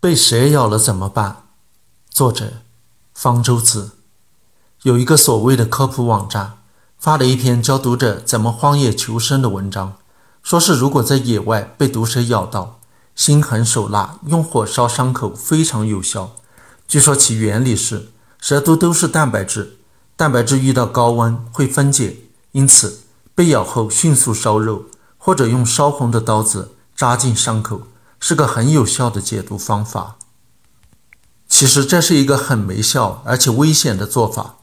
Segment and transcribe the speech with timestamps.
[0.00, 1.42] 被蛇咬了怎么办？
[2.08, 2.62] 作者：
[3.12, 3.90] 方舟子。
[4.82, 6.58] 有一个所谓的科普网站
[6.96, 9.96] 发了一篇教读者怎么荒野求生的文章，
[10.40, 12.78] 说是如果在野外被毒蛇咬到，
[13.16, 16.30] 心狠手辣，用火烧伤口非常有效。
[16.86, 19.78] 据说其原理是，蛇毒都是蛋白质，
[20.14, 22.18] 蛋白质遇到高温会分解，
[22.52, 23.00] 因此
[23.34, 24.84] 被咬后迅速烧肉，
[25.16, 27.82] 或者用烧红的刀子扎进伤口。
[28.20, 30.16] 是个很有效的解毒方法。
[31.48, 34.56] 其实这是一个很没效而且危险的做法。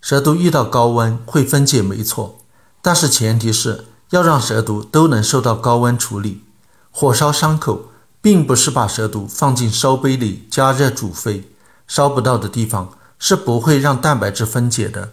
[0.00, 2.40] 蛇毒遇到高温会分解，没错，
[2.82, 6.42] 但是前提是要让蛇毒都能受到高温处理。
[6.90, 11.48] 火烧伤口，并不是把蛇毒放进烧杯里加热煮沸，
[11.86, 15.12] 烧不到的地方是不会让蛋白质分解的。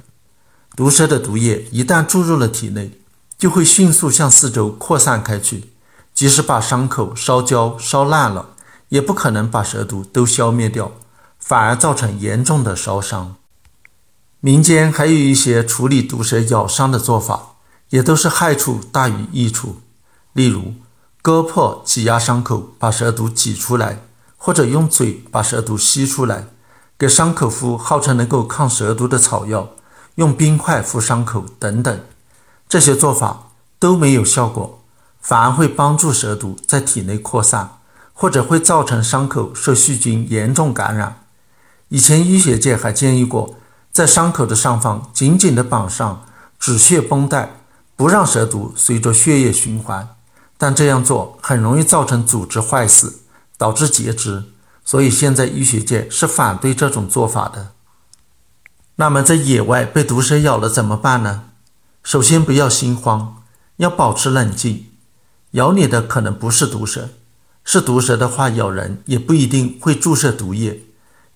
[0.75, 2.99] 毒蛇的毒液一旦注入了体内，
[3.37, 5.69] 就会迅速向四周扩散开去。
[6.19, 8.49] 即使把伤口烧焦、烧烂了，
[8.89, 10.91] 也不可能把蛇毒都消灭掉，
[11.39, 13.37] 反而造成严重的烧伤。
[14.41, 17.53] 民间还有一些处理毒蛇咬伤的做法，
[17.91, 19.77] 也都是害处大于益处。
[20.33, 20.73] 例如，
[21.21, 24.01] 割破、挤压伤口，把蛇毒挤出来，
[24.35, 26.49] 或者用嘴把蛇毒吸出来，
[26.97, 29.69] 给伤口敷号称能够抗蛇毒的草药，
[30.15, 31.97] 用冰块敷伤口等等，
[32.67, 34.78] 这些做法都没有效果。
[35.19, 37.77] 反而会帮助蛇毒在体内扩散，
[38.13, 41.23] 或者会造成伤口受细菌严重感染。
[41.89, 43.55] 以前医学界还建议过，
[43.91, 46.25] 在伤口的上方紧紧地绑上
[46.59, 47.61] 止血绷带，
[47.95, 50.09] 不让蛇毒随着血液循环。
[50.57, 53.21] 但这样做很容易造成组织坏死，
[53.57, 54.43] 导致截肢。
[54.83, 57.71] 所以现在医学界是反对这种做法的。
[58.95, 61.43] 那么在野外被毒蛇咬了怎么办呢？
[62.03, 63.41] 首先不要心慌，
[63.77, 64.88] 要保持冷静。
[65.51, 67.09] 咬你的可能不是毒蛇，
[67.63, 70.81] 是毒蛇的话咬人也不一定会注射毒液。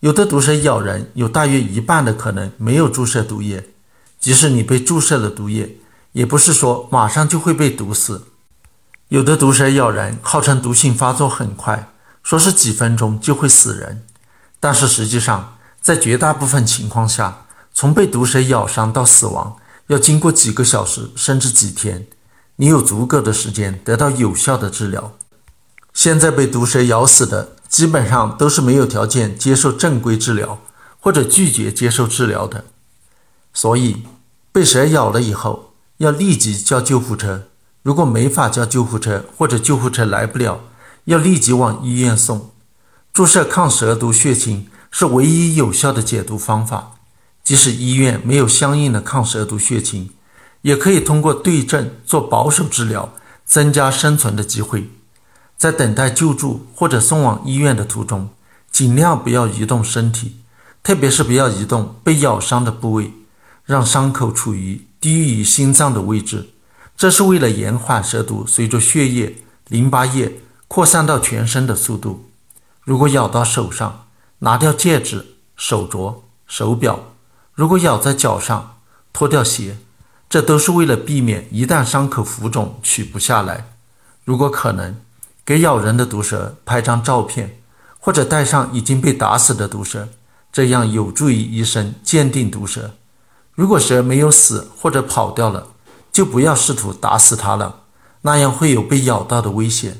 [0.01, 3.69] 有的毒蛇咬人，有大约一半的可能没有注射毒液。
[4.19, 5.77] 即使你被注射了毒液，
[6.11, 8.27] 也不是说马上就会被毒死。
[9.09, 14.03] 有的毒蛇咬人，号称毒性发作很快，说是几分钟就会死人。
[14.59, 19.57] 但是实际上，在绝大部分情况下，从被毒蛇咬伤到死亡，
[19.87, 22.07] 要经过几个小时甚至几天。
[22.57, 25.13] 你有足够的时间得到有效的治疗。
[25.93, 30.59] 现在被毒蛇咬死的，基本上都是没有条件接受正规治疗，
[30.99, 32.65] 或者拒绝接受治疗的。
[33.53, 34.03] 所以，
[34.51, 37.43] 被蛇咬了以后，要立即叫救护车。
[37.83, 40.61] 如果没法叫救护车，或者救护车来不了，
[41.05, 42.51] 要立即往医院送。
[43.11, 46.93] 注射抗蛇毒血清是唯一有效的解毒方法。
[47.43, 50.09] 即使医院没有相应的抗蛇毒血清。
[50.63, 53.13] 也可以通过对症做保守治疗，
[53.45, 54.89] 增加生存的机会。
[55.55, 58.29] 在等待救助或者送往医院的途中，
[58.71, 60.37] 尽量不要移动身体，
[60.81, 63.13] 特别是不要移动被咬伤的部位，
[63.63, 66.49] 让伤口处于低于心脏的位置。
[66.97, 69.37] 这是为了延缓蛇毒随着血液、
[69.67, 72.29] 淋巴液扩散到全身的速度。
[72.81, 74.07] 如果咬到手上，
[74.39, 76.99] 拿掉戒指、手镯、手表；
[77.53, 78.77] 如果咬在脚上，
[79.11, 79.77] 脱掉鞋。
[80.33, 83.67] 这都是为了避免一旦伤口浮肿取不下来。
[84.25, 84.95] 如果可能，
[85.45, 87.61] 给咬人的毒蛇拍张照片，
[87.99, 90.09] 或者带上已经被打死的毒蛇，
[90.51, 92.95] 这样有助于医生鉴定毒蛇。
[93.53, 95.67] 如果蛇没有死或者跑掉了，
[96.11, 97.81] 就不要试图打死它了，
[98.23, 99.99] 那样会有被咬到的危险。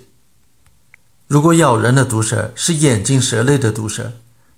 [1.28, 4.14] 如果咬人的毒蛇是眼镜蛇类的毒蛇，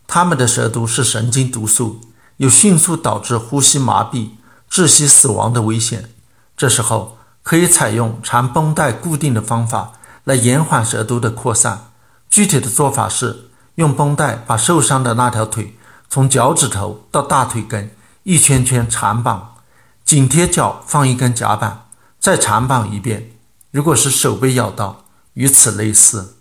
[0.07, 1.99] 它们的蛇毒是神经毒素，
[2.37, 4.29] 有迅速导致呼吸麻痹。
[4.75, 6.09] 窒息死亡的危险，
[6.57, 9.93] 这时候可以采用缠绷带固定的方法
[10.25, 11.91] 来延缓蛇毒的扩散。
[12.29, 15.77] 具体的做法是用绷带把受伤的那条腿
[16.09, 19.55] 从脚趾头到大腿根一圈圈缠绑，
[20.03, 21.85] 紧贴脚放一根夹板，
[22.19, 23.31] 再缠绑一遍。
[23.71, 25.05] 如果是手被咬到，
[25.35, 26.35] 与此类似。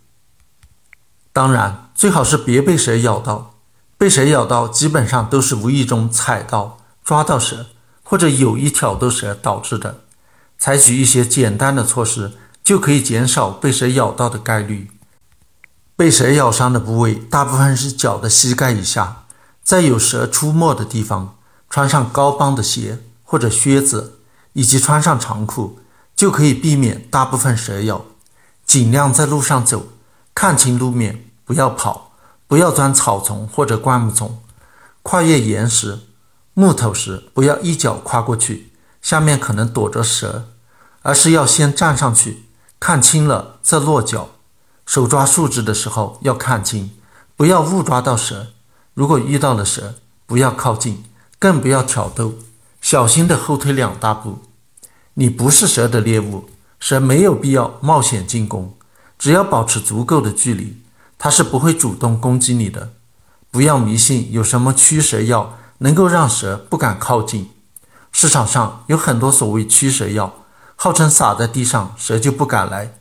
[1.33, 3.55] 当然，最好是别被蛇咬到。
[3.97, 7.67] 被蛇咬到基本上都是无意中踩到、抓到蛇。
[8.05, 10.03] 或者有意挑逗蛇导致的，
[10.57, 14.91] 采取一些简单的措施，就可以减少被蛇咬到的概率。
[15.97, 19.25] 被蛇咬伤的部位大部分是脚的膝盖以下，
[19.63, 21.37] 在有蛇出没的地方，
[21.71, 24.19] 穿上高帮的鞋或者靴子，
[24.53, 25.79] 以及穿上长裤，
[26.15, 28.05] 就可以避免大部分蛇咬。
[28.67, 29.87] 尽量在路上走，
[30.35, 32.13] 看清路面，不要跑，
[32.47, 34.43] 不要钻草丛或者灌木丛，
[35.03, 36.01] 跨越岩石。
[36.55, 38.71] 木头时不要一脚跨过去，
[39.03, 40.49] 下面可能躲着蛇，
[41.03, 42.45] 而是要先站上去，
[42.79, 44.31] 看清了再落脚。
[44.87, 46.93] 手抓树枝的时候要看清，
[47.37, 48.49] 不要误抓到蛇。
[48.95, 49.95] 如果遇到了蛇，
[50.27, 51.03] 不要靠近，
[51.41, 52.35] 更不要挑逗，
[52.81, 54.43] 小心的后退两大步。
[55.15, 56.49] 你不是蛇的猎物，
[56.79, 58.77] 蛇没有必要冒险进攻。
[59.19, 60.77] 只要保持足够的距离，
[61.19, 62.93] 它是不会主动攻击你的。
[63.51, 67.51] 不要迷信有什么驱蛇药能够让蛇不敢靠近。
[68.13, 70.45] 市场上有很多所谓驱蛇药，
[70.77, 72.95] 号称撒在地上蛇就不敢来。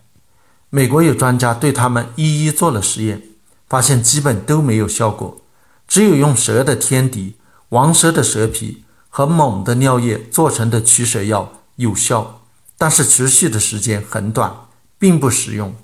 [0.70, 3.22] 美国有专家对他们一一做了实验，
[3.70, 5.38] 发现基本都没有效果。
[5.88, 7.36] 只有用蛇的天敌、
[7.70, 12.42] 王蛇的蛇皮和猛的尿液做成的驱蛇药有效，
[12.78, 14.52] 但是持续的时间很短，
[14.98, 15.76] 并不实用。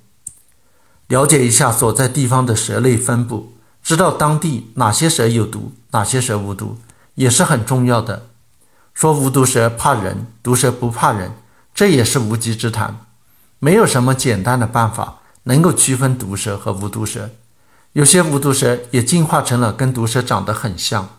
[1.07, 3.53] 了解一下所在地方的蛇类分布。
[3.89, 6.77] 知道当地哪些蛇有毒，哪些蛇无毒，
[7.15, 8.27] 也是很重要的。
[8.93, 11.31] 说无毒蛇怕人，毒蛇不怕人，
[11.73, 12.99] 这也是无稽之谈。
[13.57, 17.31] 没有什么简单的办法能够区分毒蛇和无毒蛇。
[17.93, 21.09] 有些无毒蛇也进化成了跟毒蛇长得很像。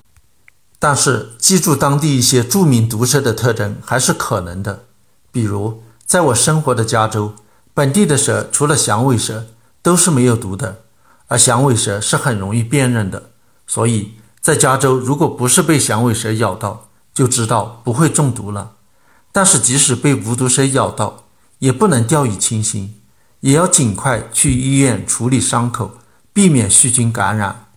[0.78, 4.84] 但是记住当地一些著名毒蛇的特征还是可能的。
[5.32, 7.34] 比如在我生活的加州，
[7.74, 9.46] 本地的蛇除了响尾蛇，
[9.82, 10.82] 都是没有毒的。
[11.30, 13.30] 而响尾蛇是很容易辨认的，
[13.64, 18.72] 所以在加州，如果不是被响尾蛇咬到，就知道不会中毒了。
[19.30, 21.26] 但是即使被无毒蛇咬到，
[21.60, 23.00] 也不能掉以轻心，
[23.40, 25.98] 也要尽快去医院处理伤口，
[26.32, 27.69] 避免细菌感染。